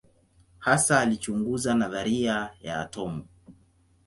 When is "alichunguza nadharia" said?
1.01-2.51